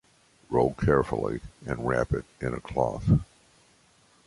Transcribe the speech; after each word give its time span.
Roll 0.49 0.73
carefully, 0.73 1.41
and 1.63 1.87
wrap 1.87 2.11
it 2.11 2.25
in 2.41 2.55
a 2.55 2.59
cloth. 2.59 3.07